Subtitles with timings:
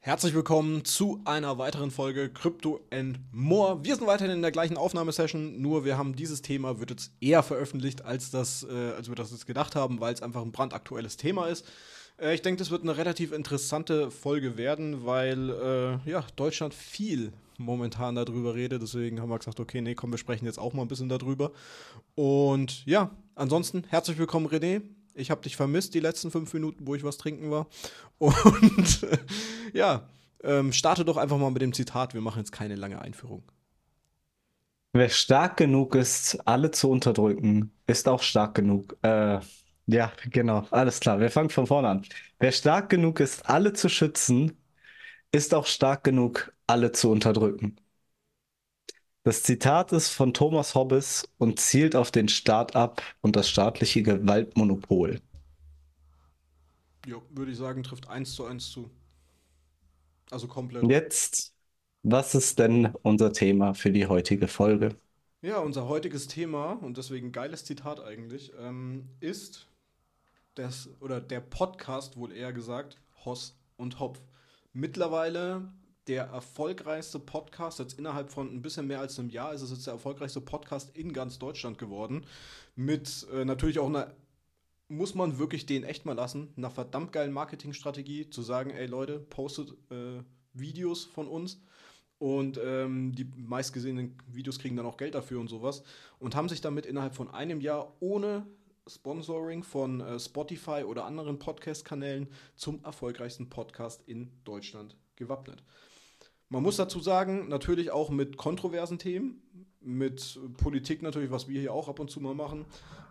[0.00, 3.84] Herzlich willkommen zu einer weiteren Folge Crypto and More.
[3.84, 7.42] Wir sind weiterhin in der gleichen Aufnahmesession, nur wir haben dieses Thema wird jetzt eher
[7.42, 11.16] veröffentlicht, als, das, äh, als wir das jetzt gedacht haben, weil es einfach ein brandaktuelles
[11.16, 11.66] Thema ist.
[12.16, 17.32] Äh, ich denke, das wird eine relativ interessante Folge werden, weil äh, ja, Deutschland viel
[17.58, 18.80] momentan darüber redet.
[18.80, 21.50] Deswegen haben wir gesagt, okay, nee, komm, wir sprechen jetzt auch mal ein bisschen darüber.
[22.14, 24.80] Und ja, ansonsten herzlich willkommen, René.
[25.18, 27.66] Ich habe dich vermisst die letzten fünf Minuten, wo ich was trinken war.
[28.18, 29.06] Und
[29.72, 30.08] ja,
[30.42, 32.14] ähm, starte doch einfach mal mit dem Zitat.
[32.14, 33.42] Wir machen jetzt keine lange Einführung.
[34.92, 38.96] Wer stark genug ist, alle zu unterdrücken, ist auch stark genug.
[39.02, 39.40] Äh,
[39.86, 41.20] ja, genau, alles klar.
[41.20, 42.06] Wir fangen von vorne an.
[42.38, 44.56] Wer stark genug ist, alle zu schützen,
[45.32, 47.76] ist auch stark genug, alle zu unterdrücken.
[49.28, 54.02] Das Zitat ist von Thomas Hobbes und zielt auf den Staat ab und das staatliche
[54.02, 55.20] Gewaltmonopol.
[57.06, 58.88] Ja, würde ich sagen, trifft eins zu eins zu.
[60.30, 60.82] Also komplett.
[60.82, 61.52] Und jetzt,
[62.02, 64.96] was ist denn unser Thema für die heutige Folge?
[65.42, 69.66] Ja, unser heutiges Thema, und deswegen geiles Zitat eigentlich, ähm, ist
[70.54, 74.22] das, oder der Podcast, wohl eher gesagt, Hoss und Hopf.
[74.72, 75.70] Mittlerweile
[76.08, 79.86] der erfolgreichste Podcast, jetzt innerhalb von ein bisschen mehr als einem Jahr ist es jetzt
[79.86, 82.24] der erfolgreichste Podcast in ganz Deutschland geworden.
[82.74, 84.12] Mit äh, natürlich auch einer,
[84.88, 89.18] muss man wirklich den echt mal lassen, einer verdammt geilen Marketingstrategie, zu sagen, ey Leute,
[89.18, 90.22] postet äh,
[90.54, 91.60] Videos von uns
[92.18, 95.82] und ähm, die meistgesehenen Videos kriegen dann auch Geld dafür und sowas
[96.18, 98.46] und haben sich damit innerhalb von einem Jahr ohne
[98.88, 105.62] Sponsoring von äh, Spotify oder anderen Podcast-Kanälen zum erfolgreichsten Podcast in Deutschland gewappnet.
[106.50, 109.42] Man muss dazu sagen, natürlich auch mit kontroversen Themen,
[109.80, 112.64] mit Politik natürlich, was wir hier auch ab und zu mal machen,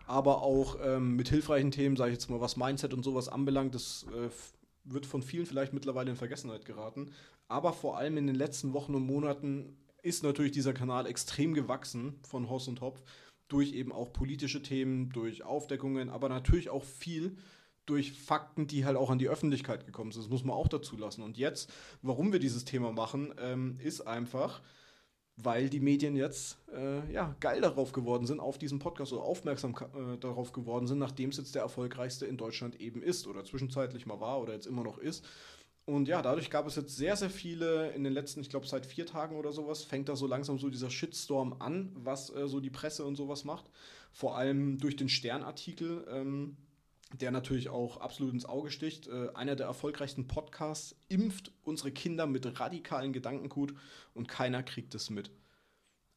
[0.08, 3.76] aber auch ähm, mit hilfreichen Themen, sage ich jetzt mal, was Mindset und sowas anbelangt.
[3.76, 4.30] Das äh,
[4.86, 7.12] wird von vielen vielleicht mittlerweile in Vergessenheit geraten.
[7.48, 12.16] Aber vor allem in den letzten Wochen und Monaten ist natürlich dieser Kanal extrem gewachsen
[12.24, 13.02] von Hoss und Hopf
[13.48, 17.38] durch eben auch politische Themen, durch Aufdeckungen, aber natürlich auch viel
[17.88, 20.24] durch Fakten, die halt auch an die Öffentlichkeit gekommen sind.
[20.24, 21.24] Das muss man auch dazu lassen.
[21.24, 21.72] Und jetzt,
[22.02, 24.62] warum wir dieses Thema machen, ähm, ist einfach,
[25.38, 29.74] weil die Medien jetzt äh, ja, geil darauf geworden sind, auf diesen Podcast oder aufmerksam
[29.74, 34.06] äh, darauf geworden sind, nachdem es jetzt der erfolgreichste in Deutschland eben ist oder zwischenzeitlich
[34.06, 35.26] mal war oder jetzt immer noch ist.
[35.86, 38.86] Und ja, dadurch gab es jetzt sehr, sehr viele in den letzten, ich glaube, seit
[38.86, 42.60] vier Tagen oder sowas, fängt da so langsam so dieser Shitstorm an, was äh, so
[42.60, 43.72] die Presse und sowas macht.
[44.12, 46.06] Vor allem durch den Sternartikel.
[46.12, 46.58] Ähm,
[47.14, 49.08] der natürlich auch absolut ins Auge sticht.
[49.08, 53.74] Äh, einer der erfolgreichsten Podcasts impft unsere Kinder mit radikalen Gedankengut
[54.14, 55.32] und keiner kriegt es mit.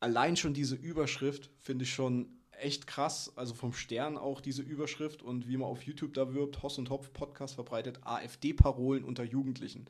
[0.00, 3.32] Allein schon diese Überschrift finde ich schon echt krass.
[3.36, 6.90] Also vom Stern auch diese Überschrift und wie man auf YouTube da wirbt, Hoss und
[6.90, 9.86] Hopf Podcast verbreitet AfD-Parolen unter Jugendlichen.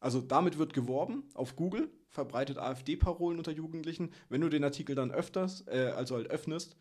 [0.00, 4.12] Also damit wird geworben auf Google, verbreitet AfD-Parolen unter Jugendlichen.
[4.28, 6.76] Wenn du den Artikel dann öfters, äh, also halt öffnest,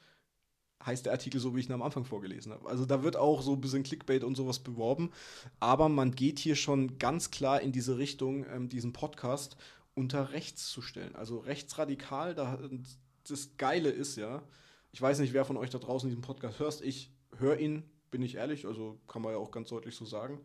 [0.85, 2.69] heißt der Artikel so, wie ich ihn am Anfang vorgelesen habe.
[2.69, 5.11] Also da wird auch so ein bisschen Clickbait und sowas beworben.
[5.59, 9.57] Aber man geht hier schon ganz klar in diese Richtung, ähm, diesen Podcast
[9.95, 11.15] unter rechts zu stellen.
[11.15, 12.59] Also rechtsradikal, da,
[13.27, 14.43] das Geile ist ja,
[14.91, 16.81] ich weiß nicht, wer von euch da draußen diesen Podcast hört.
[16.81, 20.39] Ich höre ihn, bin ich ehrlich, also kann man ja auch ganz deutlich so sagen.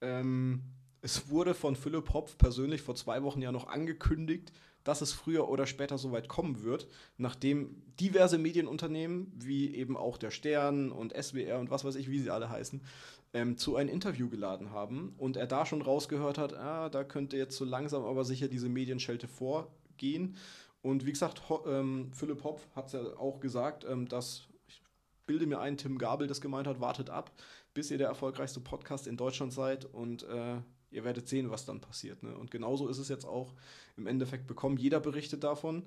[0.00, 0.62] Ähm,
[1.00, 4.52] es wurde von Philipp Hopf persönlich vor zwei Wochen ja noch angekündigt,
[4.84, 10.30] dass es früher oder später soweit kommen wird, nachdem diverse Medienunternehmen, wie eben auch der
[10.30, 12.82] Stern und SWR und was weiß ich, wie sie alle heißen,
[13.34, 17.36] ähm, zu einem Interview geladen haben und er da schon rausgehört hat, ah, da könnte
[17.36, 20.36] jetzt so langsam aber sicher diese Medienschelte vorgehen.
[20.82, 24.82] Und wie gesagt, Ho ähm, Philipp Hopf hat es ja auch gesagt, ähm, dass, ich
[25.26, 27.30] bilde mir ein, Tim Gabel das gemeint hat, wartet ab,
[27.72, 30.56] bis ihr der erfolgreichste Podcast in Deutschland seid und äh,
[30.92, 32.22] ihr werdet sehen, was dann passiert.
[32.22, 32.36] Ne?
[32.36, 33.54] Und genauso ist es jetzt auch
[33.96, 34.76] im Endeffekt bekommen.
[34.76, 35.84] Jeder berichtet davon.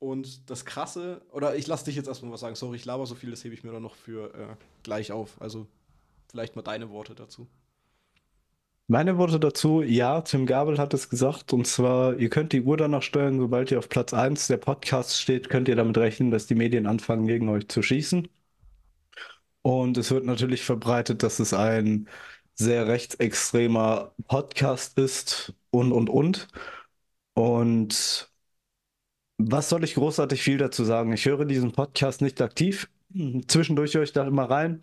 [0.00, 3.14] Und das Krasse, oder ich lasse dich jetzt erstmal was sagen, sorry, ich laber so
[3.14, 5.40] viel, das hebe ich mir dann noch für äh, gleich auf.
[5.40, 5.66] Also
[6.30, 7.48] vielleicht mal deine Worte dazu.
[8.90, 12.76] Meine Worte dazu, ja, Tim Gabel hat es gesagt, und zwar, ihr könnt die Uhr
[12.78, 16.46] danach steuern, sobald ihr auf Platz 1 der Podcast steht, könnt ihr damit rechnen, dass
[16.46, 18.28] die Medien anfangen, gegen euch zu schießen.
[19.62, 22.08] Und es wird natürlich verbreitet, dass es ein
[22.58, 26.48] sehr rechtsextremer Podcast ist und, und, und.
[27.34, 28.30] Und
[29.38, 31.12] was soll ich großartig viel dazu sagen?
[31.12, 32.90] Ich höre diesen Podcast nicht aktiv.
[33.46, 34.82] Zwischendurch höre ich da immer rein.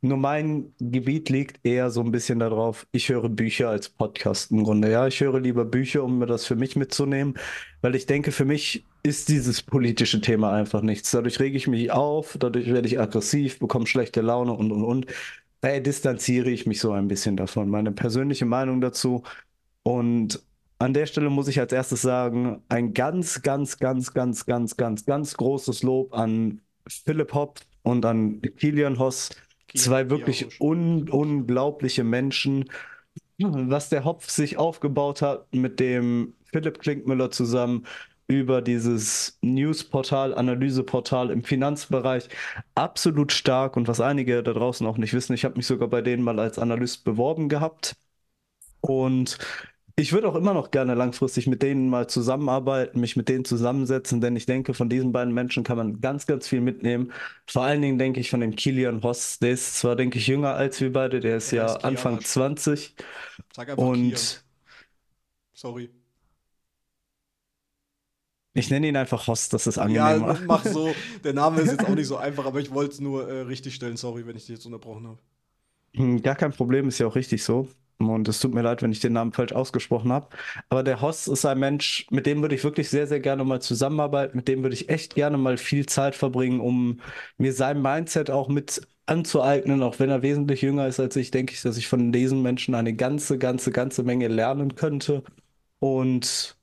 [0.00, 4.62] Nur mein Gebiet liegt eher so ein bisschen darauf, ich höre Bücher als Podcast im
[4.62, 4.90] Grunde.
[4.90, 7.34] Ja, ich höre lieber Bücher, um mir das für mich mitzunehmen,
[7.80, 11.10] weil ich denke, für mich ist dieses politische Thema einfach nichts.
[11.10, 15.06] Dadurch rege ich mich auf, dadurch werde ich aggressiv, bekomme schlechte Laune und, und, und
[15.64, 17.70] daher distanziere ich mich so ein bisschen davon.
[17.70, 19.22] Meine persönliche Meinung dazu.
[19.82, 20.42] Und
[20.78, 25.06] an der Stelle muss ich als erstes sagen, ein ganz, ganz, ganz, ganz, ganz, ganz,
[25.06, 29.30] ganz großes Lob an Philipp Hopp und an Kilian Hoss.
[29.74, 32.66] Zwei wirklich un unglaubliche Menschen.
[33.38, 37.86] Was der Hopf sich aufgebaut hat mit dem Philipp Klinkmüller zusammen
[38.26, 42.28] über dieses Newsportal, Analyseportal im Finanzbereich,
[42.74, 43.76] absolut stark.
[43.76, 46.38] Und was einige da draußen auch nicht wissen, ich habe mich sogar bei denen mal
[46.40, 47.96] als Analyst beworben gehabt.
[48.80, 49.38] Und
[49.96, 54.20] ich würde auch immer noch gerne langfristig mit denen mal zusammenarbeiten, mich mit denen zusammensetzen,
[54.20, 57.12] denn ich denke, von diesen beiden Menschen kann man ganz, ganz viel mitnehmen.
[57.46, 60.54] Vor allen Dingen denke ich von dem Kilian Hoss, der ist zwar, denke ich, jünger
[60.54, 62.22] als wir beide, der ist Er ja Kian Anfang Hoss.
[62.22, 62.96] 20
[63.52, 64.30] Sag einfach Kian.
[64.30, 64.44] und
[65.54, 65.90] Sorry.
[68.54, 70.38] Ich nenne ihn einfach Hoss, das ist Ja, angenehmer.
[70.46, 70.96] mach so.
[71.24, 73.74] Der Name ist jetzt auch nicht so einfach, aber ich wollte es nur äh, richtig
[73.74, 73.96] stellen.
[73.96, 75.18] Sorry, wenn ich dich jetzt unterbrochen habe.
[75.94, 77.68] Hm, Gar kein Problem, ist ja auch richtig so.
[77.98, 80.28] Und es tut mir leid, wenn ich den Namen falsch ausgesprochen habe.
[80.68, 83.62] Aber der Hoss ist ein Mensch, mit dem würde ich wirklich sehr, sehr gerne mal
[83.62, 84.36] zusammenarbeiten.
[84.36, 87.00] Mit dem würde ich echt gerne mal viel Zeit verbringen, um
[87.38, 89.82] mir sein Mindset auch mit anzueignen.
[89.82, 92.74] Auch wenn er wesentlich jünger ist als ich, denke ich, dass ich von diesen Menschen
[92.74, 95.22] eine ganze, ganze, ganze Menge lernen könnte.
[95.80, 96.56] Und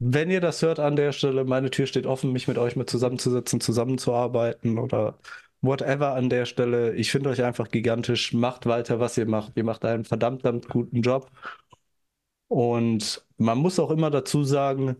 [0.00, 2.86] wenn ihr das hört an der Stelle, meine Tür steht offen, mich mit euch mal
[2.86, 5.18] zusammenzusetzen, zusammenzuarbeiten oder
[5.60, 6.94] whatever an der Stelle.
[6.94, 8.32] Ich finde euch einfach gigantisch.
[8.32, 9.52] Macht weiter, was ihr macht.
[9.56, 11.30] Ihr macht einen verdammt, verdammt guten Job.
[12.48, 14.96] Und man muss auch immer dazu sagen,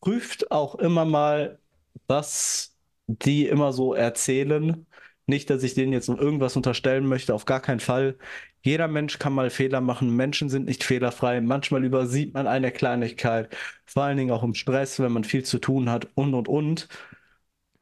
[0.00, 1.58] prüft auch immer mal,
[2.06, 4.86] was die immer so erzählen.
[5.26, 8.18] Nicht, dass ich denen jetzt irgendwas unterstellen möchte, auf gar keinen Fall.
[8.66, 10.16] Jeder Mensch kann mal Fehler machen.
[10.16, 11.40] Menschen sind nicht fehlerfrei.
[11.40, 13.56] Manchmal übersieht man eine Kleinigkeit.
[13.84, 16.88] Vor allen Dingen auch im Stress, wenn man viel zu tun hat und, und, und.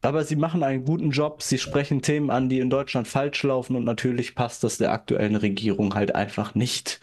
[0.02, 1.42] Aber sie machen einen guten Job.
[1.42, 3.76] Sie sprechen Themen an, die in Deutschland falsch laufen.
[3.76, 7.00] Und natürlich passt das der aktuellen Regierung halt einfach nicht.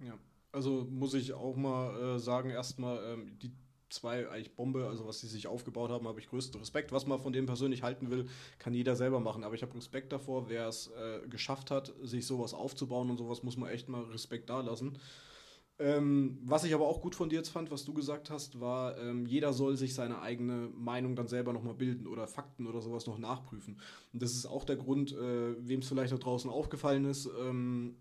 [0.00, 0.14] Ja,
[0.50, 3.52] also muss ich auch mal äh, sagen, erstmal ähm, die
[3.92, 6.92] zwei eigentlich Bombe, also was sie sich aufgebaut haben, habe ich größten Respekt.
[6.92, 8.26] Was man von dem persönlich halten will,
[8.58, 9.44] kann jeder selber machen.
[9.44, 13.42] Aber ich habe Respekt davor, wer es äh, geschafft hat, sich sowas aufzubauen und sowas
[13.42, 14.98] muss man echt mal Respekt dalassen.
[15.78, 18.96] Ähm, was ich aber auch gut von dir jetzt fand, was du gesagt hast, war,
[18.98, 23.06] ähm, jeder soll sich seine eigene Meinung dann selber nochmal bilden oder Fakten oder sowas
[23.06, 23.80] noch nachprüfen.
[24.12, 27.96] Und das ist auch der Grund, äh, wem es vielleicht da draußen aufgefallen ist, ähm,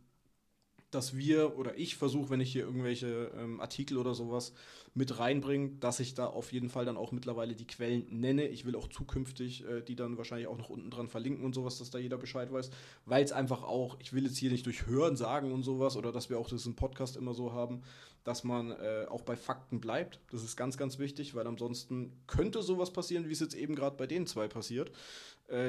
[0.91, 4.53] dass wir oder ich versuche, wenn ich hier irgendwelche ähm, Artikel oder sowas
[4.93, 8.47] mit reinbringe, dass ich da auf jeden Fall dann auch mittlerweile die Quellen nenne.
[8.47, 11.77] Ich will auch zukünftig äh, die dann wahrscheinlich auch noch unten dran verlinken und sowas,
[11.77, 12.71] dass da jeder Bescheid weiß,
[13.05, 16.11] weil es einfach auch, ich will jetzt hier nicht durch Hören sagen und sowas oder
[16.11, 17.81] dass wir auch im Podcast immer so haben,
[18.23, 20.19] dass man äh, auch bei Fakten bleibt.
[20.31, 23.95] Das ist ganz, ganz wichtig, weil ansonsten könnte sowas passieren, wie es jetzt eben gerade
[23.95, 24.91] bei den zwei passiert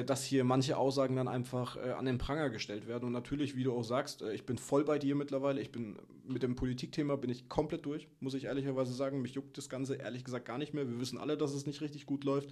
[0.05, 3.05] dass hier manche Aussagen dann einfach äh, an den Pranger gestellt werden.
[3.05, 5.61] Und natürlich, wie du auch sagst, äh, ich bin voll bei dir mittlerweile.
[5.61, 9.21] Ich bin mit dem Politikthema bin ich komplett durch, muss ich ehrlicherweise sagen.
[9.21, 10.87] Mich juckt das Ganze ehrlich gesagt gar nicht mehr.
[10.87, 12.49] Wir wissen alle, dass es nicht richtig gut läuft.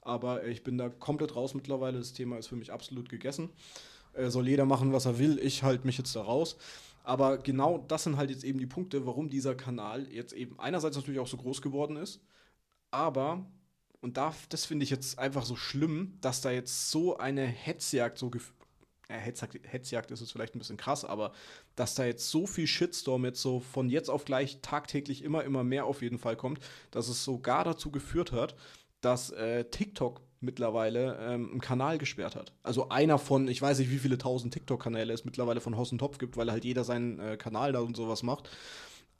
[0.00, 1.98] Aber äh, ich bin da komplett raus mittlerweile.
[1.98, 3.50] Das Thema ist für mich absolut gegessen.
[4.12, 5.38] Äh, soll jeder machen, was er will.
[5.38, 6.56] Ich halte mich jetzt da raus.
[7.04, 10.96] Aber genau das sind halt jetzt eben die Punkte, warum dieser Kanal jetzt eben einerseits
[10.96, 12.24] natürlich auch so groß geworden ist,
[12.90, 13.44] aber
[14.04, 18.18] und da, das finde ich jetzt einfach so schlimm, dass da jetzt so eine Hetzjagd
[18.18, 18.52] so gef
[19.08, 21.32] äh, Hetzjagd, Hetzjagd ist jetzt vielleicht ein bisschen krass, aber
[21.74, 25.64] dass da jetzt so viel Shitstorm jetzt so von jetzt auf gleich tagtäglich immer, immer
[25.64, 28.54] mehr auf jeden Fall kommt, dass es sogar dazu geführt hat,
[29.00, 32.52] dass äh, TikTok mittlerweile ähm, einen Kanal gesperrt hat.
[32.62, 35.98] Also einer von, ich weiß nicht, wie viele tausend TikTok-Kanäle es mittlerweile von Hoss und
[35.98, 38.50] Topf gibt, weil halt jeder seinen äh, Kanal da und sowas macht.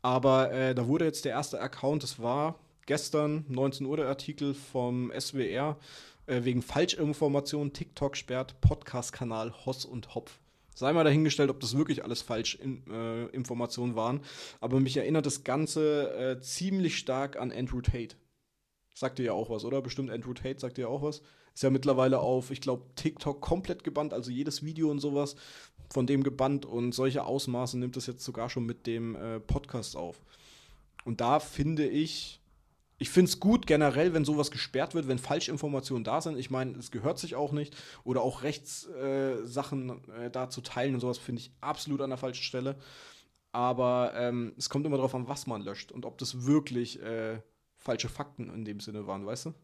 [0.02, 4.54] Aber äh, da wurde jetzt der erste Account, das war gestern 19 Uhr der Artikel
[4.54, 5.78] vom SWR
[6.26, 10.38] äh, wegen Falschinformation TikTok sperrt Podcast-Kanal Hoss und Hopf.
[10.74, 14.20] Sei mal dahingestellt, ob das wirklich alles Falschinformationen äh, waren.
[14.60, 18.16] Aber mich erinnert das Ganze äh, ziemlich stark an Andrew Tate.
[18.92, 19.82] Sagt dir ja auch was, oder?
[19.82, 21.22] Bestimmt Andrew Tate sagt dir ja auch was.
[21.54, 25.36] Ist ja mittlerweile auf, ich glaube, TikTok komplett gebannt, also jedes Video und sowas
[25.92, 29.96] von dem gebannt und solche Ausmaße nimmt es jetzt sogar schon mit dem äh, Podcast
[29.96, 30.20] auf.
[31.04, 32.40] Und da finde ich,
[33.04, 36.38] ich finde es gut generell, wenn sowas gesperrt wird, wenn Falschinformationen da sind.
[36.38, 37.76] Ich meine, es gehört sich auch nicht.
[38.02, 42.44] Oder auch Rechtssachen äh, da zu teilen und sowas finde ich absolut an der falschen
[42.44, 42.76] Stelle.
[43.52, 47.42] Aber ähm, es kommt immer darauf an, was man löscht und ob das wirklich äh,
[47.76, 49.54] falsche Fakten in dem Sinne waren, weißt du?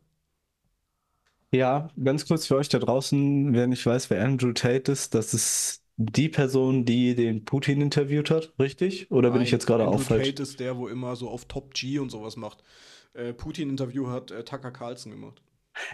[1.52, 5.34] Ja, ganz kurz für euch da draußen, wer nicht weiß, wer Andrew Tate ist, das
[5.34, 9.10] ist die Person, die den Putin interviewt hat, richtig?
[9.10, 10.28] Oder bin ich Nein, jetzt gerade auch Andrew falsch?
[10.28, 12.62] Tate ist der, wo immer so auf Top G und sowas macht.
[13.14, 15.42] Äh, Putin-Interview hat äh, Tucker Carlson gemacht.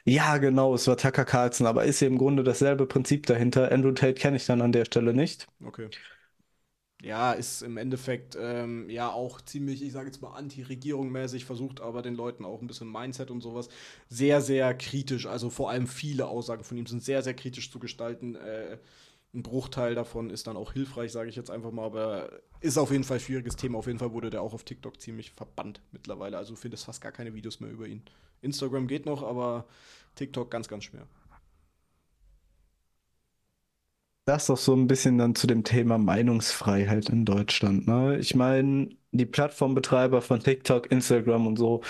[0.07, 3.71] Ja, genau, es war Tucker Carlson, aber ist im Grunde dasselbe Prinzip dahinter.
[3.73, 5.47] Andrew Tate kenne ich dann an der Stelle nicht.
[5.65, 5.91] Okay.
[7.03, 11.81] ja, ist im Endeffekt ähm, ja auch ziemlich, ich sage jetzt mal, anti-Regierung mäßig, versucht
[11.81, 13.69] aber den Leuten auch ein bisschen Mindset und sowas
[14.09, 15.27] sehr, sehr kritisch.
[15.27, 18.35] Also vor allem viele Aussagen von ihm sind sehr, sehr kritisch zu gestalten.
[18.37, 18.79] Äh,
[19.37, 22.91] ein Bruchteil davon ist dann auch hilfreich, sage ich jetzt einfach mal, aber ist auf
[22.91, 23.79] jeden Fall ein schwieriges Thema.
[23.79, 26.39] Auf jeden Fall wurde der auch auf TikTok ziemlich verbannt mittlerweile.
[26.39, 28.03] Also findest fast gar keine Videos mehr über ihn.
[28.41, 29.67] Instagram geht noch, aber
[30.17, 31.07] TikTok ganz, ganz schwer.
[34.25, 38.19] Das doch so ein bisschen dann zu dem Thema Meinungsfreiheit in Deutschland, ne?
[38.19, 41.83] Ich meine, die Plattformbetreiber von TikTok, Instagram und so,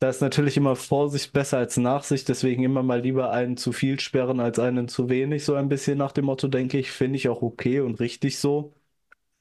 [0.00, 3.98] da ist natürlich immer Vorsicht besser als Nachsicht, deswegen immer mal lieber einen zu viel
[4.00, 7.28] sperren als einen zu wenig, so ein bisschen nach dem Motto, denke ich, finde ich
[7.28, 8.74] auch okay und richtig so.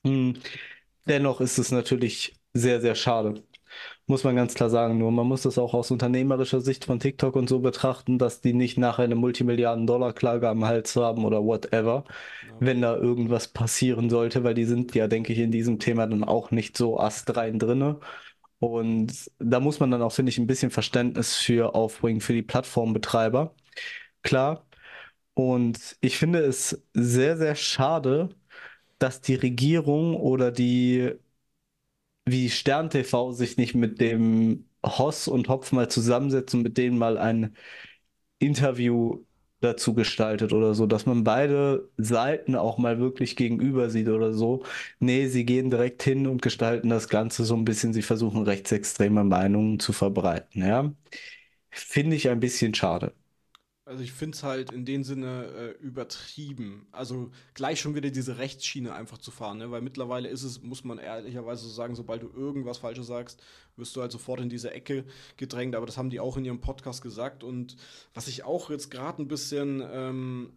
[0.06, 0.36] Hm.
[1.08, 3.44] Dennoch ist es natürlich sehr, sehr schade.
[4.08, 4.98] Muss man ganz klar sagen.
[4.98, 8.54] Nur man muss das auch aus unternehmerischer Sicht von TikTok und so betrachten, dass die
[8.54, 12.06] nicht nachher eine Multimilliarden-Dollar-Klage am Hals haben oder whatever,
[12.48, 12.54] ja.
[12.60, 16.24] wenn da irgendwas passieren sollte, weil die sind ja, denke ich, in diesem Thema dann
[16.24, 18.00] auch nicht so astrein drinne.
[18.60, 22.42] Und da muss man dann auch, finde ich, ein bisschen Verständnis für aufbringen für die
[22.44, 23.56] Plattformbetreiber.
[24.24, 24.68] Klar.
[25.36, 28.30] Und ich finde es sehr, sehr schade,
[29.00, 31.14] dass die Regierung oder die
[32.26, 36.98] wie Stern TV sich nicht mit dem Hoss und Hopf mal zusammensetzt und mit denen
[36.98, 37.56] mal ein
[38.40, 39.26] Interview
[39.62, 44.64] dazu gestaltet oder so, dass man beide Seiten auch mal wirklich gegenüber sieht oder so.
[45.00, 49.24] Nee, sie gehen direkt hin und gestalten das Ganze so ein bisschen, sie versuchen rechtsextreme
[49.24, 50.94] Meinungen zu verbreiten, ja.
[51.72, 53.14] Finde ich ein bisschen schade.
[53.88, 56.88] Also ich finde es halt in dem Sinne äh, übertrieben.
[56.92, 59.72] Also gleich schon wieder diese Rechtsschiene einfach zu fahren, ne?
[59.72, 63.42] weil mittlerweile ist es, muss man ehrlicherweise so sagen, sobald du irgendwas Falsches sagst,
[63.78, 65.06] wirst du halt sofort in diese Ecke
[65.38, 65.74] gedrängt.
[65.74, 67.46] Aber das haben die auch in ihrem Podcast gesagt.
[67.46, 67.78] Und
[68.14, 70.52] was ich auch jetzt gerade ein bisschen ähm,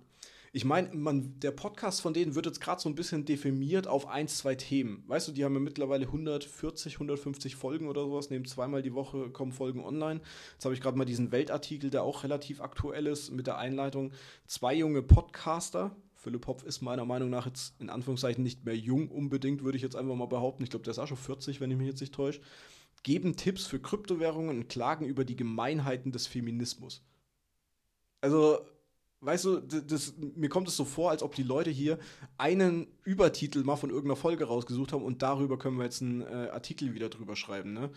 [0.52, 0.90] ich meine,
[1.37, 5.04] der Podcast von denen wird jetzt gerade so ein bisschen definiert auf ein, zwei Themen.
[5.07, 9.30] Weißt du, die haben ja mittlerweile 140, 150 Folgen oder sowas, nehmen zweimal die Woche
[9.30, 10.21] kommen Folgen online.
[10.54, 14.12] Jetzt habe ich gerade mal diesen Weltartikel, der auch relativ aktuell ist, mit der Einleitung.
[14.47, 15.95] Zwei junge Podcaster.
[16.16, 19.83] Philipp Hopf ist meiner Meinung nach jetzt in Anführungszeichen nicht mehr jung unbedingt, würde ich
[19.83, 20.64] jetzt einfach mal behaupten.
[20.64, 22.40] Ich glaube, der ist auch schon 40, wenn ich mich jetzt nicht täusche.
[23.04, 27.02] Geben Tipps für Kryptowährungen und klagen über die Gemeinheiten des Feminismus.
[28.21, 28.59] Also,
[29.21, 31.99] weißt du, das, mir kommt es so vor, als ob die Leute hier
[32.39, 36.49] einen Übertitel mal von irgendeiner Folge rausgesucht haben und darüber können wir jetzt einen äh,
[36.53, 37.91] Artikel wieder drüber schreiben, ne?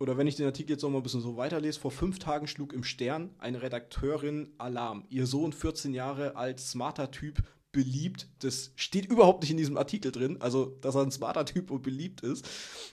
[0.00, 2.48] Oder wenn ich den Artikel jetzt noch mal ein bisschen so weiterlese, vor fünf Tagen
[2.48, 5.04] schlug im Stern eine Redakteurin Alarm.
[5.08, 7.42] Ihr Sohn, 14 Jahre alt, smarter Typ,
[7.74, 11.70] beliebt, das steht überhaupt nicht in diesem Artikel drin, also dass er ein smarter Typ
[11.72, 12.48] und beliebt ist,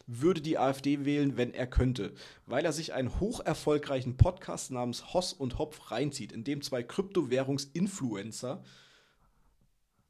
[0.08, 2.14] würde die AfD wählen, wenn er könnte,
[2.48, 6.84] weil er sich einen hoch erfolgreichen Podcast namens Hoss und Hopf reinzieht, in dem zwei
[6.84, 8.64] Kryptowährungsinfluencer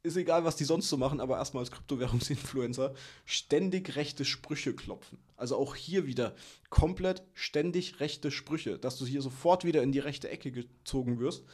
[0.02, 5.18] ist egal, was die sonst so machen, aber erstmal als Kryptowährungsinfluencer ständig rechte Sprüche klopfen.
[5.36, 6.34] Also auch hier wieder
[6.70, 11.44] komplett ständig rechte Sprüche, dass du hier sofort wieder in die rechte Ecke gezogen wirst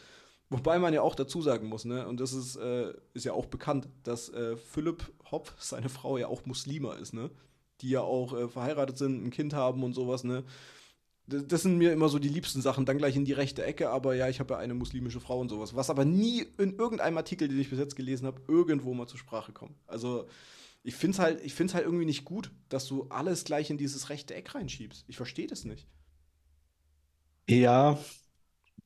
[0.50, 3.46] Wobei man ja auch dazu sagen muss, ne, und das ist, äh, ist ja auch
[3.46, 7.30] bekannt, dass äh, Philipp Hopp, seine Frau, ja auch Muslima ist, ne?
[7.80, 10.44] Die ja auch äh, verheiratet sind, ein Kind haben und sowas, ne?
[11.26, 13.90] Das, das, sind mir immer so die liebsten Sachen, dann gleich in die rechte Ecke,
[13.90, 15.76] aber ja, ich habe ja eine muslimische Frau und sowas.
[15.76, 19.18] Was aber nie in irgendeinem Artikel, den ich bis jetzt gelesen habe, irgendwo mal zur
[19.18, 19.76] Sprache kommt.
[19.86, 20.26] Also,
[20.82, 24.34] ich finde es halt, halt irgendwie nicht gut, dass du alles gleich in dieses rechte
[24.34, 25.04] Eck reinschiebst.
[25.08, 25.86] Ich verstehe das nicht.
[27.46, 27.98] Ja,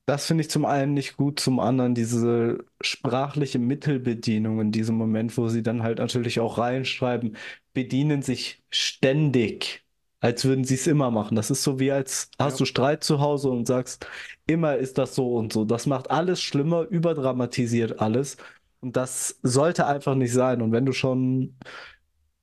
[0.06, 5.36] das finde ich zum einen nicht gut, zum anderen diese sprachliche Mittelbedienung in diesem Moment,
[5.38, 7.36] wo sie dann halt natürlich auch reinschreiben,
[7.72, 9.84] bedienen sich ständig,
[10.20, 11.36] als würden sie es immer machen.
[11.36, 14.06] Das ist so wie als hast du Streit zu Hause und sagst,
[14.46, 15.64] immer ist das so und so.
[15.64, 18.36] Das macht alles schlimmer, überdramatisiert alles.
[18.80, 20.60] Und das sollte einfach nicht sein.
[20.62, 21.56] Und wenn du schon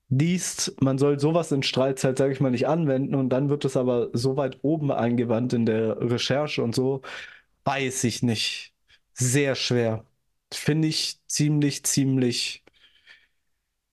[0.10, 3.78] liest, man soll sowas in Streitzeit, sage ich mal, nicht anwenden und dann wird es
[3.78, 7.02] aber so weit oben eingewandt in der Recherche und so,
[7.64, 8.74] Weiß ich nicht.
[9.14, 10.06] Sehr schwer.
[10.54, 12.64] Finde ich ziemlich, ziemlich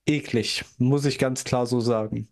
[0.07, 2.27] eklig, muss ich ganz klar so sagen.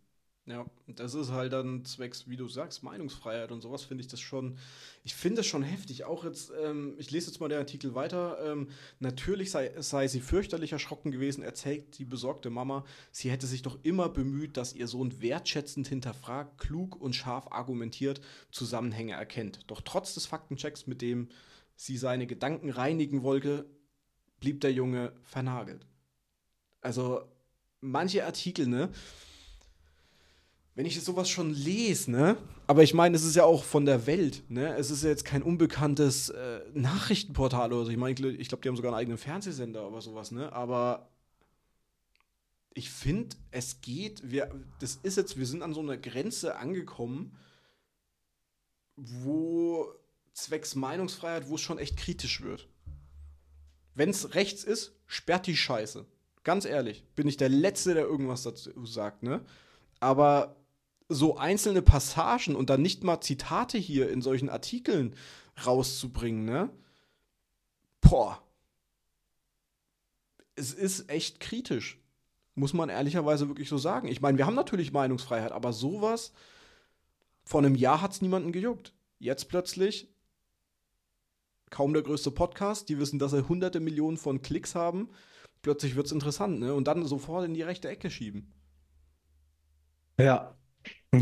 [0.47, 4.19] Ja, das ist halt dann zwecks, wie du sagst, Meinungsfreiheit und sowas finde ich das
[4.19, 4.59] schon,
[5.03, 6.03] ich finde das schon heftig.
[6.03, 8.37] Auch jetzt, ähm, ich lese jetzt mal den Artikel weiter.
[8.45, 13.63] Ähm, natürlich sei, sei sie fürchterlich erschrocken gewesen, erzählt die besorgte Mama, sie hätte sich
[13.63, 18.21] doch immer bemüht, dass ihr Sohn wertschätzend hinterfragt, klug und scharf argumentiert,
[18.51, 19.61] Zusammenhänge erkennt.
[19.65, 21.29] Doch trotz des Faktenchecks, mit dem
[21.75, 23.65] sie seine Gedanken reinigen wollte,
[24.39, 25.87] blieb der Junge vernagelt.
[26.81, 27.23] Also,
[27.81, 28.91] manche Artikel, ne?
[30.75, 32.37] Wenn ich sowas schon lese, ne?
[32.67, 34.75] Aber ich meine, es ist ja auch von der Welt, ne?
[34.75, 37.91] Es ist ja jetzt kein unbekanntes äh, Nachrichtenportal oder so.
[37.91, 40.51] Ich meine, ich glaube, die haben sogar einen eigenen Fernsehsender oder sowas, ne?
[40.51, 41.09] Aber
[42.73, 47.37] ich finde, es geht, wir, das ist jetzt, wir sind an so einer Grenze angekommen,
[48.97, 49.87] wo
[50.33, 52.67] zwecks Meinungsfreiheit, wo es schon echt kritisch wird.
[53.93, 56.05] Wenn es rechts ist, sperrt die Scheiße.
[56.43, 59.45] Ganz ehrlich, bin ich der Letzte, der irgendwas dazu sagt, ne?
[60.01, 60.57] Aber
[61.07, 65.15] so einzelne Passagen und dann nicht mal Zitate hier in solchen Artikeln
[65.65, 66.69] rauszubringen, ne?
[68.01, 68.41] Boah.
[70.55, 71.99] Es ist echt kritisch.
[72.55, 74.07] Muss man ehrlicherweise wirklich so sagen.
[74.07, 76.31] Ich meine, wir haben natürlich Meinungsfreiheit, aber sowas,
[77.43, 78.93] vor einem Jahr hat es niemanden gejuckt.
[79.19, 80.13] Jetzt plötzlich
[81.69, 85.09] kaum der größte Podcast, die wissen, dass sie hunderte Millionen von Klicks haben.
[85.61, 86.73] Plötzlich wird es interessant, ne?
[86.73, 88.53] Und dann sofort in die rechte Ecke schieben.
[90.17, 90.55] Ja.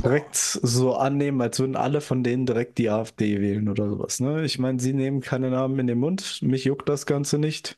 [0.01, 4.19] Direkt so annehmen, als würden alle von denen direkt die AfD wählen oder sowas.
[4.19, 4.43] Ne?
[4.45, 6.41] Ich meine, sie nehmen keine Namen in den Mund.
[6.41, 7.77] Mich juckt das Ganze nicht.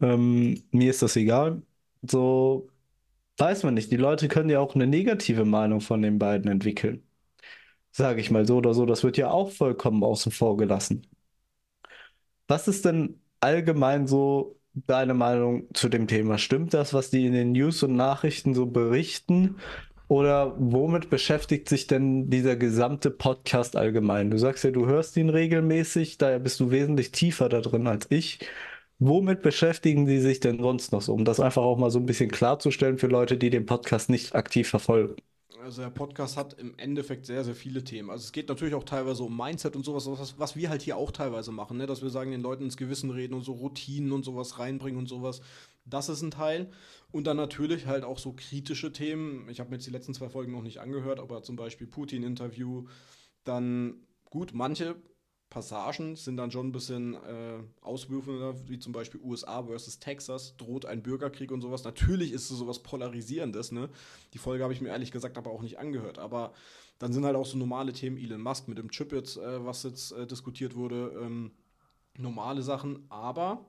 [0.00, 1.62] Ähm, mir ist das egal.
[2.02, 2.68] So
[3.38, 3.92] weiß man nicht.
[3.92, 7.06] Die Leute können ja auch eine negative Meinung von den beiden entwickeln.
[7.92, 8.86] Sage ich mal so oder so.
[8.86, 11.06] Das wird ja auch vollkommen außen vor gelassen.
[12.48, 16.38] Was ist denn allgemein so deine Meinung zu dem Thema?
[16.38, 19.56] Stimmt das, was die in den News und Nachrichten so berichten?
[20.12, 24.30] Oder womit beschäftigt sich denn dieser gesamte Podcast allgemein?
[24.30, 28.08] Du sagst ja, du hörst ihn regelmäßig, daher bist du wesentlich tiefer da drin als
[28.10, 28.40] ich.
[28.98, 32.04] Womit beschäftigen Sie sich denn sonst noch so, um das einfach auch mal so ein
[32.04, 35.16] bisschen klarzustellen für Leute, die den Podcast nicht aktiv verfolgen?
[35.62, 38.10] Also der Podcast hat im Endeffekt sehr, sehr viele Themen.
[38.10, 40.98] Also es geht natürlich auch teilweise um Mindset und sowas, was, was wir halt hier
[40.98, 41.86] auch teilweise machen, ne?
[41.86, 45.08] dass wir sagen, den Leuten ins Gewissen reden und so Routinen und sowas reinbringen und
[45.08, 45.40] sowas.
[45.84, 46.68] Das ist ein Teil.
[47.12, 49.48] Und dann natürlich halt auch so kritische Themen.
[49.50, 52.86] Ich habe mir jetzt die letzten zwei Folgen noch nicht angehört, aber zum Beispiel Putin-Interview.
[53.44, 54.96] Dann gut, manche
[55.50, 60.86] Passagen sind dann schon ein bisschen äh, auswürfender, wie zum Beispiel USA versus Texas, droht
[60.86, 61.84] ein Bürgerkrieg und sowas.
[61.84, 63.90] Natürlich ist es sowas Polarisierendes, ne?
[64.32, 66.18] Die Folge habe ich mir ehrlich gesagt aber auch nicht angehört.
[66.18, 66.54] Aber
[66.98, 69.82] dann sind halt auch so normale Themen, Elon Musk mit dem Chip jetzt, äh, was
[69.82, 71.50] jetzt äh, diskutiert wurde, ähm,
[72.16, 73.04] normale Sachen.
[73.10, 73.66] Aber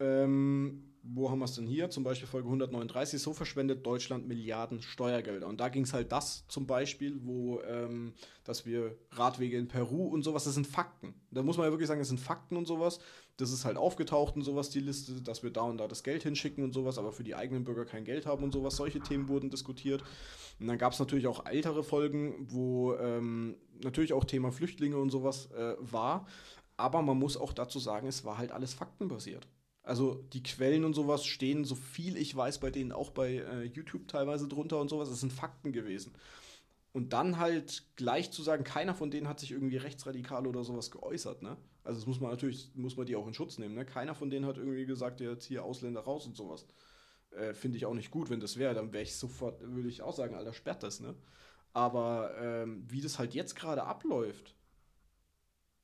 [0.00, 1.88] ähm, wo haben wir es denn hier?
[1.90, 5.46] Zum Beispiel Folge 139, so verschwendet Deutschland Milliarden Steuergelder.
[5.46, 10.06] Und da ging es halt das zum Beispiel, wo, ähm, dass wir Radwege in Peru
[10.08, 11.14] und sowas, das sind Fakten.
[11.30, 12.98] Da muss man ja wirklich sagen, das sind Fakten und sowas.
[13.36, 16.22] Das ist halt aufgetaucht und sowas, die Liste, dass wir da und da das Geld
[16.22, 18.76] hinschicken und sowas, aber für die eigenen Bürger kein Geld haben und sowas.
[18.76, 20.02] Solche Themen wurden diskutiert.
[20.58, 25.10] Und dann gab es natürlich auch ältere Folgen, wo ähm, natürlich auch Thema Flüchtlinge und
[25.10, 26.26] sowas äh, war.
[26.78, 29.46] Aber man muss auch dazu sagen, es war halt alles faktenbasiert.
[29.86, 33.62] Also die Quellen und sowas stehen, so viel ich weiß, bei denen auch bei äh,
[33.62, 35.08] YouTube teilweise drunter und sowas.
[35.08, 36.12] Das sind Fakten gewesen.
[36.92, 40.90] Und dann halt gleich zu sagen, keiner von denen hat sich irgendwie rechtsradikal oder sowas
[40.90, 41.56] geäußert, ne?
[41.84, 43.84] Also das muss man natürlich, muss man die auch in Schutz nehmen, ne?
[43.84, 46.66] Keiner von denen hat irgendwie gesagt, jetzt hier Ausländer raus und sowas.
[47.30, 50.02] Äh, Finde ich auch nicht gut, wenn das wäre, dann wäre ich sofort, würde ich
[50.02, 51.14] auch sagen, Alter, sperrt das, ne?
[51.74, 54.56] Aber ähm, wie das halt jetzt gerade abläuft,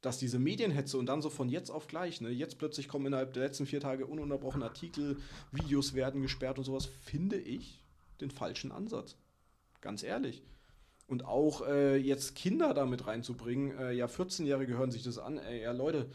[0.02, 3.32] dass diese Medienhetze und dann so von jetzt auf gleich, ne, jetzt plötzlich kommen innerhalb
[3.32, 5.16] der letzten vier Tage ununterbrochen Artikel,
[5.52, 7.82] Videos werden gesperrt und sowas, finde ich
[8.20, 9.16] den falschen Ansatz.
[9.80, 10.42] Ganz ehrlich.
[11.06, 15.62] Und auch äh, jetzt Kinder damit reinzubringen, äh, ja, 14-Jährige hören sich das an, ey,
[15.62, 16.10] ja, Leute,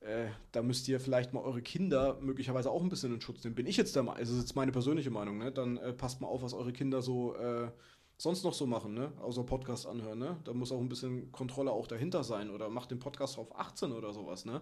[0.00, 3.56] äh, da müsst ihr vielleicht mal eure Kinder möglicherweise auch ein bisschen in Schutz nehmen.
[3.56, 5.50] Bin ich jetzt der Meinung, also das ist jetzt meine persönliche Meinung, ne?
[5.50, 7.68] Dann äh, passt mal auf, was eure Kinder so äh,
[8.16, 9.12] sonst noch so machen, ne?
[9.20, 10.36] Außer Podcast anhören, ne?
[10.44, 13.92] Da muss auch ein bisschen Kontrolle auch dahinter sein oder macht den Podcast auf 18
[13.92, 14.60] oder sowas, ne?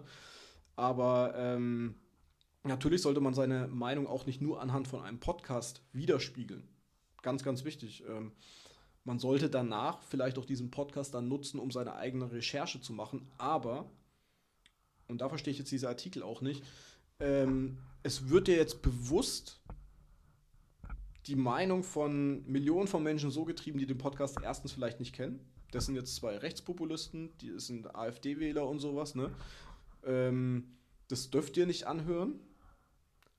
[0.75, 1.95] Aber ähm,
[2.63, 6.67] natürlich sollte man seine Meinung auch nicht nur anhand von einem Podcast widerspiegeln.
[7.21, 8.03] Ganz, ganz wichtig.
[8.07, 8.31] Ähm,
[9.05, 13.29] man sollte danach vielleicht auch diesen Podcast dann nutzen, um seine eigene Recherche zu machen.
[13.37, 13.89] Aber,
[15.07, 16.63] und da verstehe ich jetzt diese Artikel auch nicht,
[17.19, 19.61] ähm, es wird dir jetzt bewusst
[21.27, 25.39] die Meinung von Millionen von Menschen so getrieben, die den Podcast erstens vielleicht nicht kennen.
[25.71, 29.31] Das sind jetzt zwei Rechtspopulisten, die sind AfD-Wähler und sowas, ne?
[30.05, 32.39] Ähm, das dürft ihr nicht anhören.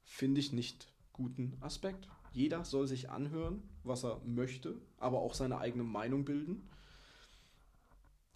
[0.03, 2.09] Finde ich nicht guten Aspekt.
[2.33, 6.69] Jeder soll sich anhören, was er möchte, aber auch seine eigene Meinung bilden.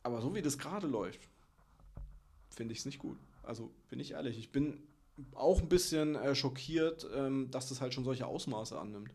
[0.02, 1.20] Aber so wie das gerade läuft,
[2.50, 3.18] finde ich es nicht gut.
[3.42, 4.82] Also bin ich ehrlich, ich bin
[5.34, 9.11] auch ein bisschen äh, schockiert, ähm, dass das halt schon solche Ausmaße annimmt.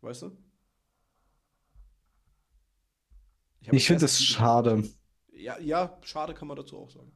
[0.00, 0.36] Weißt du?
[3.60, 4.82] Ich, ich finde es schade.
[5.32, 7.12] Ja, ja, schade kann man dazu auch sagen.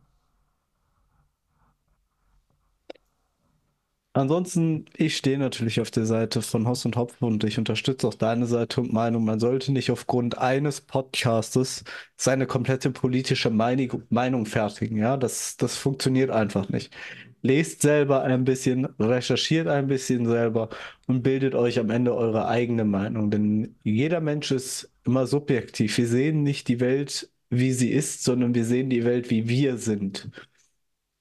[4.12, 8.14] Ansonsten, ich stehe natürlich auf der Seite von Hoss und Hopf und ich unterstütze auch
[8.14, 9.24] deine Seite und Meinung.
[9.24, 11.84] Man sollte nicht aufgrund eines Podcastes
[12.16, 14.96] seine komplette politische Meinung fertigen.
[14.98, 16.92] Ja, das, das funktioniert einfach nicht.
[17.42, 20.68] Lest selber ein bisschen, recherchiert ein bisschen selber
[21.06, 23.30] und bildet euch am Ende eure eigene Meinung.
[23.30, 25.96] Denn jeder Mensch ist immer subjektiv.
[25.98, 29.76] Wir sehen nicht die Welt, wie sie ist, sondern wir sehen die Welt, wie wir
[29.78, 30.30] sind.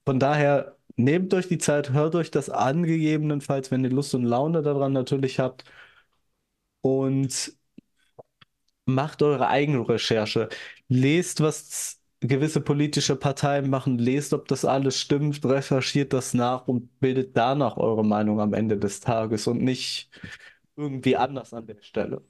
[0.06, 4.24] Von daher nehmt euch die Zeit, hört euch das an, gegebenenfalls, wenn ihr Lust und
[4.26, 5.64] Laune daran natürlich habt.
[6.82, 7.54] Und
[8.86, 10.50] macht eure eigene Recherche.
[10.88, 17.00] Lest, was gewisse politische Parteien machen, lest, ob das alles stimmt, recherchiert das nach und
[17.00, 20.10] bildet danach eure Meinung am Ende des Tages und nicht
[20.76, 22.24] irgendwie anders an der Stelle.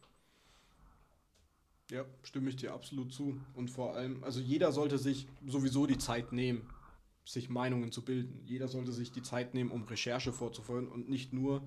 [1.92, 3.40] Ja, stimme ich dir absolut zu.
[3.56, 6.70] Und vor allem, also jeder sollte sich sowieso die Zeit nehmen,
[7.26, 8.42] sich Meinungen zu bilden.
[8.46, 11.64] Jeder sollte sich die Zeit nehmen, um Recherche vorzuführen und nicht nur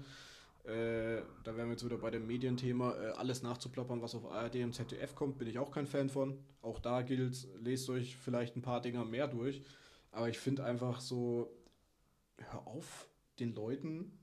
[0.64, 4.56] äh, da wären wir jetzt wieder bei dem Medienthema, äh, alles nachzuplappern, was auf ARD
[4.56, 6.38] und ZDF kommt, bin ich auch kein Fan von.
[6.60, 9.62] Auch da gilt, lest euch vielleicht ein paar Dinger mehr durch.
[10.12, 11.50] Aber ich finde einfach so,
[12.36, 14.18] hör auf, den Leuten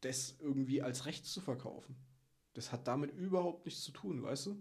[0.00, 1.96] das irgendwie als Recht zu verkaufen.
[2.52, 4.56] Das hat damit überhaupt nichts zu tun, weißt du?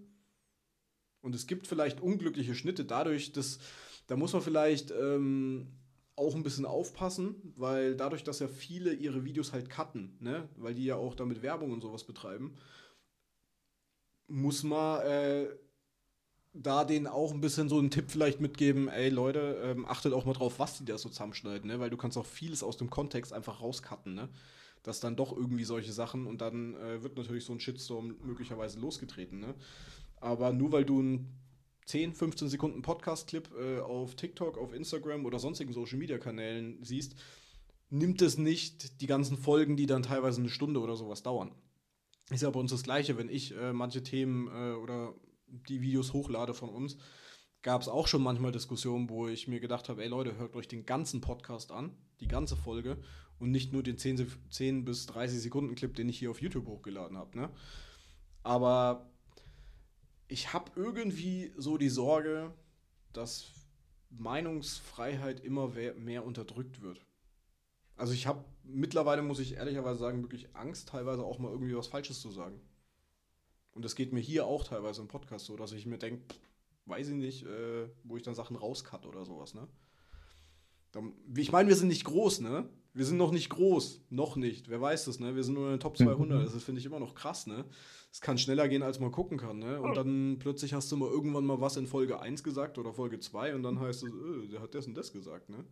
[1.21, 3.59] Und es gibt vielleicht unglückliche Schnitte dadurch, dass
[4.07, 5.67] da muss man vielleicht ähm,
[6.15, 10.75] auch ein bisschen aufpassen, weil dadurch, dass ja viele ihre Videos halt cutten, ne, weil
[10.75, 12.55] die ja auch damit Werbung und sowas betreiben,
[14.27, 15.47] muss man äh,
[16.53, 20.25] da denen auch ein bisschen so einen Tipp vielleicht mitgeben, ey Leute, ähm, achtet auch
[20.25, 22.91] mal drauf, was die da so zusammenschneiden, ne, weil du kannst auch vieles aus dem
[22.91, 24.29] Kontext einfach rauscutten, ne,
[24.83, 28.79] dass dann doch irgendwie solche Sachen und dann äh, wird natürlich so ein Shitstorm möglicherweise
[28.79, 29.55] losgetreten, ne,
[30.17, 31.42] aber nur weil du ein
[31.85, 37.15] 10, 15 Sekunden Podcast-Clip äh, auf TikTok, auf Instagram oder sonstigen Social-Media-Kanälen siehst,
[37.89, 41.51] nimmt es nicht die ganzen Folgen, die dann teilweise eine Stunde oder sowas dauern.
[42.29, 45.13] Ist ja bei uns das Gleiche, wenn ich äh, manche Themen äh, oder
[45.47, 46.97] die Videos hochlade von uns,
[47.61, 50.67] gab es auch schon manchmal Diskussionen, wo ich mir gedacht habe, ey Leute, hört euch
[50.67, 52.97] den ganzen Podcast an, die ganze Folge
[53.39, 56.67] und nicht nur den 10, 10 bis 30 Sekunden Clip, den ich hier auf YouTube
[56.67, 57.37] hochgeladen habe.
[57.37, 57.49] Ne?
[58.43, 59.12] Aber
[60.33, 62.51] ich habe irgendwie so die Sorge,
[63.13, 63.51] dass
[64.09, 67.05] Meinungsfreiheit immer mehr unterdrückt wird.
[67.95, 71.85] Also ich habe mittlerweile, muss ich ehrlicherweise sagen, wirklich Angst, teilweise auch mal irgendwie was
[71.85, 72.59] Falsches zu sagen.
[73.73, 76.23] Und das geht mir hier auch teilweise im Podcast so, dass ich mir denke,
[76.87, 79.67] weiß ich nicht, äh, wo ich dann Sachen rauscut oder sowas, ne?
[81.35, 82.69] Ich meine, wir sind nicht groß, ne?
[82.93, 84.01] Wir sind noch nicht groß.
[84.09, 84.69] Noch nicht.
[84.69, 85.35] Wer weiß das, ne?
[85.35, 86.39] Wir sind nur in den Top 200.
[86.39, 86.53] Mhm.
[86.53, 87.65] Das finde ich immer noch krass, ne?
[88.11, 89.81] Es kann schneller gehen, als man gucken kann, ne?
[89.81, 93.19] Und dann plötzlich hast du mal irgendwann mal was in Folge 1 gesagt oder Folge
[93.19, 95.65] 2 und dann heißt es, öh, der hat das und das gesagt, ne?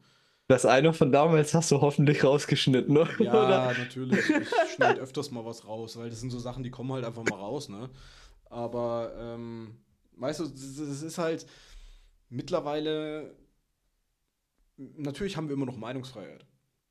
[0.48, 3.08] Das eine von damals hast du hoffentlich rausgeschnitten, ne?
[3.20, 3.78] Ja, oder?
[3.78, 4.20] natürlich.
[4.28, 7.24] Ich schneide öfters mal was raus, weil das sind so Sachen, die kommen halt einfach
[7.24, 7.92] mal raus, ne?
[8.50, 9.76] Aber, ähm,
[10.18, 11.46] weißt du, es ist halt
[12.30, 13.36] mittlerweile
[14.98, 16.46] natürlich haben wir immer noch Meinungsfreiheit.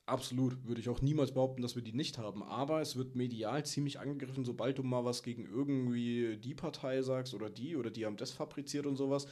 [0.06, 2.42] Absolut, würde ich auch niemals behaupten, dass wir die nicht haben.
[2.42, 7.34] Aber es wird medial ziemlich angegriffen, sobald du mal was gegen irgendwie die Partei sagst
[7.34, 9.26] oder die oder die haben das fabriziert und sowas,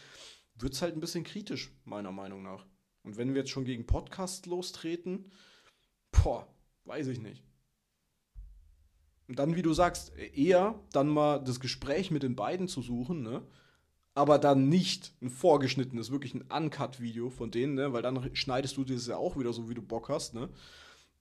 [0.55, 2.65] wird es halt ein bisschen kritisch, meiner Meinung nach.
[3.03, 5.33] Und wenn wir jetzt schon gegen Podcast lostreten,
[6.13, 6.47] boah,
[6.85, 7.43] weiß ich nicht.
[9.27, 13.23] Und dann, wie du sagst, eher dann mal das Gespräch mit den beiden zu suchen,
[13.23, 13.47] ne?
[14.19, 17.93] Aber dann nicht ein vorgeschnittenes, wirklich ein Uncut-Video von denen, ne?
[17.93, 20.35] weil dann schneidest du das ja auch wieder so, wie du Bock hast.
[20.35, 20.49] Ne?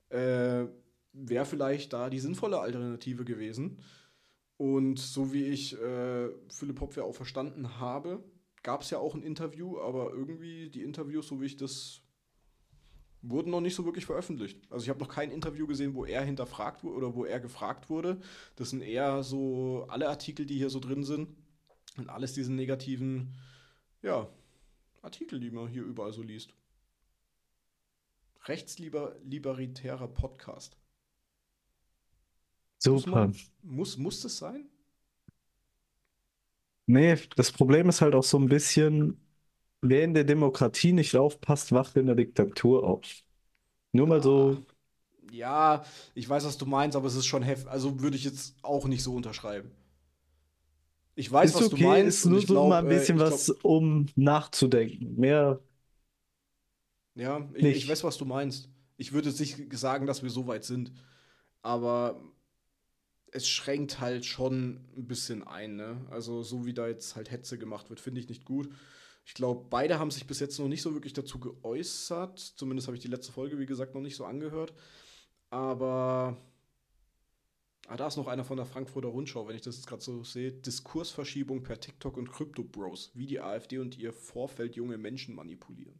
[0.09, 0.65] Äh,
[1.13, 3.83] Wäre vielleicht da die sinnvolle Alternative gewesen.
[4.57, 8.23] Und so wie ich äh, Philipp Hopf ja auch verstanden habe,
[8.63, 12.01] gab es ja auch ein Interview, aber irgendwie die Interviews, so wie ich das,
[13.21, 14.59] wurden noch nicht so wirklich veröffentlicht.
[14.71, 17.91] Also ich habe noch kein Interview gesehen, wo er hinterfragt wurde oder wo er gefragt
[17.91, 18.19] wurde.
[18.55, 21.29] Das sind eher so alle Artikel, die hier so drin sind
[21.97, 23.33] und alles diese negativen,
[24.01, 24.29] ja,
[25.01, 26.53] Artikel, die man hier überall so liest.
[28.45, 30.77] Rechtslibertärer Podcast.
[32.79, 32.95] Super.
[32.95, 34.69] Muss, man, muss, muss das sein?
[36.85, 39.19] Nee, das Problem ist halt auch so ein bisschen,
[39.81, 43.23] wer in der Demokratie nicht aufpasst, wacht in der Diktatur auf.
[43.91, 44.63] Nur mal so.
[45.31, 45.83] Ja,
[46.15, 47.69] ich weiß, was du meinst, aber es ist schon heftig.
[47.69, 49.71] Also würde ich jetzt auch nicht so unterschreiben.
[51.17, 52.17] Ich weiß, ist was okay, du meinst.
[52.19, 55.15] Ist nur so glaub, mal ein bisschen äh, was, glaub, um nachzudenken.
[55.19, 55.59] Mehr.
[57.15, 58.69] Ja, ich, ich, weiß, was du meinst.
[58.97, 60.91] Ich würde jetzt nicht sagen, dass wir so weit sind.
[61.63, 62.21] Aber
[63.31, 65.75] es schränkt halt schon ein bisschen ein.
[65.75, 66.05] Ne?
[66.11, 68.69] Also, so wie da jetzt halt Hetze gemacht wird, finde ich nicht gut.
[69.25, 72.37] Ich glaube, beide haben sich bis jetzt noch nicht so wirklich dazu geäußert.
[72.37, 74.71] Zumindest habe ich die letzte Folge, wie gesagt, noch nicht so angehört.
[75.49, 76.37] Aber
[77.89, 80.21] Ah, da ist noch einer von der Frankfurter Rundschau, wenn ich das jetzt gerade so
[80.23, 80.51] sehe.
[80.51, 85.97] Diskursverschiebung per TikTok und Crypto Bros, wie die AfD und ihr Vorfeld junge Menschen manipulieren.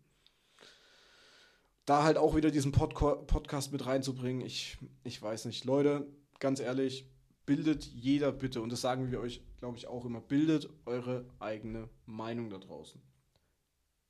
[1.85, 5.63] da halt auch wieder diesen Podco Podcast mit reinzubringen, ich, ich weiß nicht.
[5.63, 6.05] Leute,
[6.39, 7.09] ganz ehrlich,
[7.45, 11.89] bildet jeder bitte, und das sagen wir euch, glaube ich, auch immer, bildet eure eigene
[12.05, 13.01] Meinung da draußen.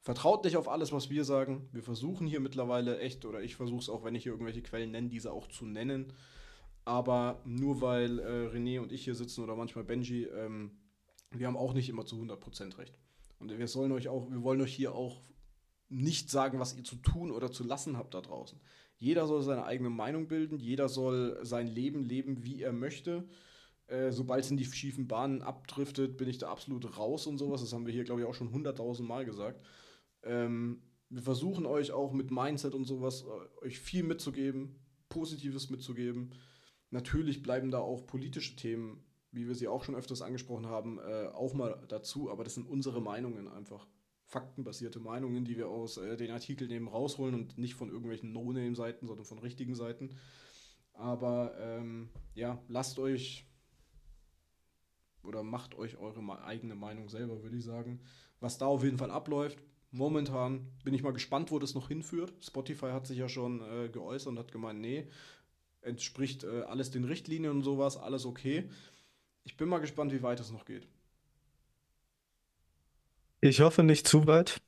[0.02, 1.70] Vertraut nicht auf alles, was wir sagen.
[1.72, 4.90] Wir versuchen hier mittlerweile echt, oder ich versuche es auch, wenn ich hier irgendwelche Quellen
[4.90, 6.14] nenne, diese auch zu nennen.
[6.88, 10.72] Aber nur weil äh, René und ich hier sitzen oder manchmal Benji, ähm,
[11.32, 12.98] wir haben auch nicht immer zu 100% recht.
[13.40, 15.22] Und wir sollen euch auch, wir wollen euch hier auch
[15.90, 18.58] nicht sagen, was ihr zu tun oder zu lassen habt da draußen.
[18.96, 23.28] Jeder soll seine eigene Meinung bilden, jeder soll sein Leben leben, wie er möchte.
[23.88, 27.60] Äh, Sobald es in die schiefen Bahnen abdriftet, bin ich da absolut raus und sowas.
[27.60, 29.62] Das haben wir hier, glaube ich, auch schon hunderttausend Mal gesagt.
[30.24, 36.32] Ähm, wir versuchen euch auch mit Mindset und sowas äh, euch viel mitzugeben, Positives mitzugeben.
[36.90, 41.28] Natürlich bleiben da auch politische Themen, wie wir sie auch schon öfters angesprochen haben, äh,
[41.28, 43.88] auch mal dazu, aber das sind unsere Meinungen einfach.
[44.26, 49.08] Faktenbasierte Meinungen, die wir aus äh, den Artikeln eben rausholen und nicht von irgendwelchen No-Name-Seiten,
[49.08, 50.16] sondern von richtigen Seiten.
[50.94, 53.46] Aber ähm, ja, lasst euch
[55.24, 58.02] oder macht euch eure eigene Meinung selber, würde ich sagen.
[58.40, 62.34] Was da auf jeden Fall abläuft, Momentan bin ich mal gespannt, wo das noch hinführt.
[62.42, 65.08] Spotify hat sich ja schon äh, geäußert und hat gemeint, nee,
[65.88, 68.70] entspricht äh, alles den Richtlinien und sowas, alles okay.
[69.46, 70.88] Ich bin mal gespannt, wie weit es noch geht.
[73.42, 74.62] Ich hoffe nicht zu weit.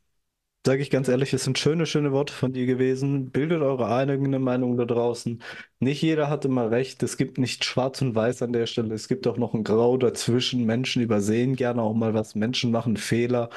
[0.65, 3.31] Sage ich ganz ehrlich, es sind schöne, schöne Worte von dir gewesen.
[3.31, 5.41] Bildet eure eigene Meinung da draußen.
[5.79, 7.03] Nicht jeder hat immer recht.
[7.03, 8.93] Es gibt nicht schwarz und weiß an der Stelle.
[8.95, 10.65] Es gibt auch noch ein Grau dazwischen.
[10.65, 12.35] Menschen übersehen gerne auch mal was.
[12.35, 13.49] Menschen machen Fehler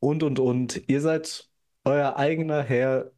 [0.00, 0.82] und, und, und.
[0.88, 1.48] Ihr seid
[1.84, 3.12] euer eigener Herr.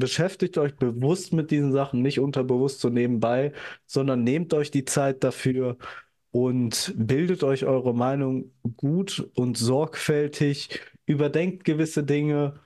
[0.00, 3.52] Beschäftigt euch bewusst mit diesen Sachen, nicht unterbewusst so nebenbei,
[3.86, 5.78] sondern nehmt euch die Zeit dafür
[6.32, 12.60] und bildet euch eure Meinung gut und sorgfältig, überdenkt gewisse Dinge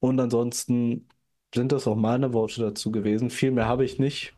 [0.00, 1.08] und ansonsten
[1.54, 3.30] sind das auch meine Worte dazu gewesen.
[3.30, 4.34] Viel mehr habe ich nicht.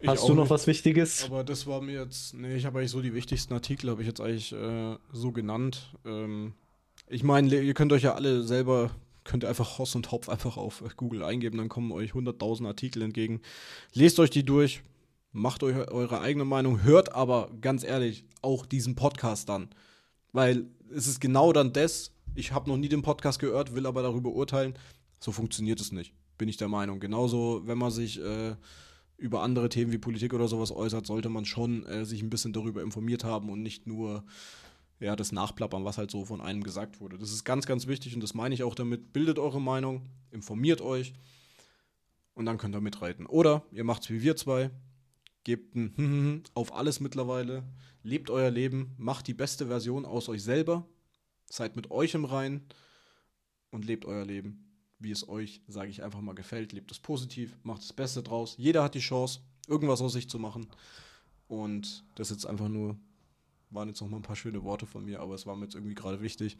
[0.00, 1.30] Ich Hast du noch nicht, was Wichtiges?
[1.30, 4.08] aber das war mir jetzt, nee, ich habe eigentlich so die wichtigsten Artikel, habe ich
[4.08, 5.94] jetzt eigentlich äh, so genannt.
[6.04, 6.54] Ähm,
[7.08, 8.90] ich meine, ihr könnt euch ja alle selber,
[9.28, 13.02] könnt ihr einfach Hoss und Hopf einfach auf Google eingeben, dann kommen euch 100.000 Artikel
[13.02, 13.42] entgegen.
[13.92, 14.80] Lest euch die durch,
[15.32, 19.68] macht euch eure eigene Meinung, hört aber ganz ehrlich auch diesen Podcast dann.
[20.32, 24.02] Weil es ist genau dann das, ich habe noch nie den Podcast gehört, will aber
[24.02, 24.74] darüber urteilen.
[25.20, 26.98] So funktioniert es nicht, bin ich der Meinung.
[26.98, 28.56] Genauso, wenn man sich äh,
[29.18, 32.54] über andere Themen wie Politik oder sowas äußert, sollte man schon äh, sich ein bisschen
[32.54, 34.24] darüber informiert haben und nicht nur
[35.00, 37.18] ja, das Nachplappern, was halt so von einem gesagt wurde.
[37.18, 39.12] Das ist ganz, ganz wichtig und das meine ich auch damit.
[39.12, 41.14] Bildet eure Meinung, informiert euch
[42.34, 43.26] und dann könnt ihr mitreiten.
[43.26, 44.70] Oder ihr macht es wie wir zwei,
[45.44, 47.64] gebt ein auf alles mittlerweile,
[48.02, 50.86] lebt euer Leben, macht die beste Version aus euch selber,
[51.46, 52.66] seid mit euch im Reinen
[53.70, 56.72] und lebt euer Leben, wie es euch, sage ich einfach mal, gefällt.
[56.72, 58.56] Lebt es positiv, macht das Beste draus.
[58.58, 60.66] Jeder hat die Chance, irgendwas aus sich zu machen.
[61.46, 62.98] Und das ist jetzt einfach nur
[63.70, 65.74] waren jetzt noch mal ein paar schöne Worte von mir, aber es war mir jetzt
[65.74, 66.56] irgendwie gerade wichtig.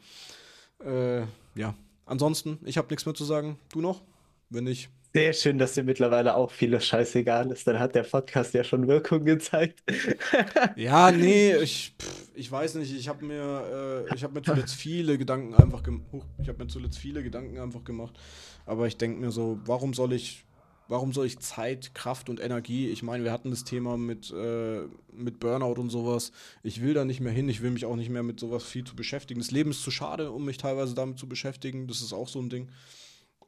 [0.83, 1.21] Äh,
[1.55, 3.57] ja, ansonsten, ich habe nichts mehr zu sagen.
[3.71, 4.01] Du noch?
[4.49, 4.89] Wenn nicht.
[5.13, 7.65] Sehr schön, dass dir mittlerweile auch vieles scheißegal ist.
[7.65, 9.81] Dann hat der Podcast ja schon Wirkung gezeigt.
[10.75, 12.95] ja, nee, ich, pff, ich weiß nicht.
[12.95, 16.05] Ich habe mir, äh, ich habe mir zuletzt viele Gedanken einfach gemacht.
[16.39, 18.19] Ich habe mir zuletzt viele Gedanken einfach gemacht.
[18.67, 20.45] Aber ich denke mir so, warum soll ich
[20.89, 22.89] warum soll ich Zeit, Kraft und Energie?
[22.89, 24.81] Ich meine, wir hatten das Thema mit, äh,
[25.13, 26.31] mit Burnout und sowas.
[26.63, 27.47] Ich will da nicht mehr hin.
[27.47, 29.39] Ich will mich auch nicht mehr mit sowas viel zu beschäftigen.
[29.39, 31.87] Das Leben ist zu schade, um mich teilweise damit zu beschäftigen.
[31.87, 32.69] Das ist auch so ein Ding.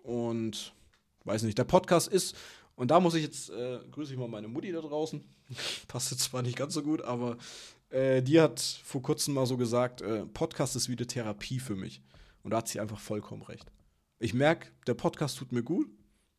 [0.04, 0.73] Und
[1.25, 2.36] weiß nicht, der Podcast ist,
[2.75, 5.23] und da muss ich jetzt, äh, grüße ich mal meine Mutti da draußen.
[5.88, 7.38] Passt jetzt zwar nicht ganz so gut, aber
[7.89, 11.75] äh, die hat vor kurzem mal so gesagt, äh, Podcast ist wie eine Therapie für
[11.75, 12.04] mich.
[12.43, 13.71] Und da hat sie einfach vollkommen recht.
[14.19, 15.89] Ich merke, der Podcast tut mir gut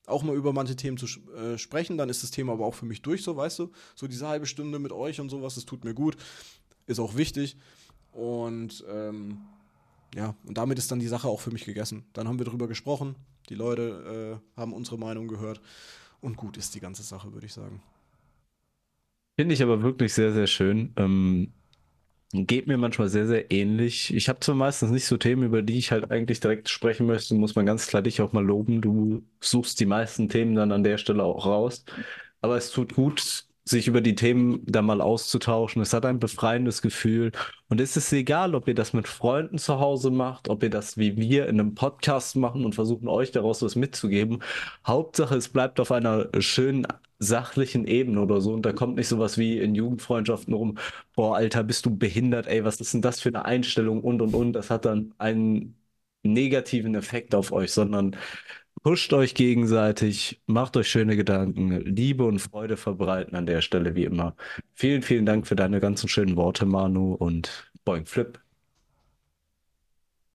[0.07, 1.99] auch mal über manche Themen zu äh, sprechen.
[1.99, 3.71] Dann ist das Thema aber auch für mich durch, so weißt du.
[3.95, 6.17] So diese halbe Stunde mit euch und sowas, das tut mir gut.
[6.87, 7.57] Ist auch wichtig.
[8.13, 9.39] Und ähm,
[10.15, 12.05] ja, und damit ist dann die Sache auch für mich gegessen.
[12.13, 13.17] Dann haben wir darüber gesprochen.
[13.49, 15.61] Die Leute äh, haben unsere Meinung gehört.
[16.21, 17.83] Und gut ist die ganze Sache, würde ich sagen.
[19.37, 20.93] Finde ich aber wirklich sehr, sehr schön.
[20.97, 21.53] Ähm,
[22.35, 24.15] Geht mir manchmal sehr, sehr ähnlich.
[24.15, 27.35] Ich habe zwar meistens nicht so Themen, über die ich halt eigentlich direkt sprechen möchte,
[27.35, 28.81] muss man ganz klar dich auch mal loben.
[28.81, 31.85] Du suchst die meisten Themen dann an der Stelle auch raus.
[32.41, 35.83] Aber es tut gut, sich über die Themen da mal auszutauschen.
[35.83, 37.33] Es hat ein befreiendes Gefühl.
[37.69, 40.97] Und es ist egal, ob ihr das mit Freunden zu Hause macht, ob ihr das
[40.97, 44.43] wie wir in einem Podcast machen und versuchen, euch daraus was mitzugeben.
[44.87, 46.87] Hauptsache, es bleibt auf einer schönen
[47.23, 50.79] sachlichen Ebene oder so und da kommt nicht sowas wie in Jugendfreundschaften rum,
[51.15, 54.35] boah, Alter, bist du behindert, ey, was ist denn das für eine Einstellung und und
[54.35, 54.53] und.
[54.55, 55.77] Das hat dann einen
[56.23, 58.17] negativen Effekt auf euch, sondern
[58.83, 64.05] Pusht euch gegenseitig, macht euch schöne Gedanken, Liebe und Freude verbreiten an der Stelle wie
[64.05, 64.35] immer.
[64.75, 68.42] Vielen, vielen Dank für deine ganzen schönen Worte, Manu und Boing Flip.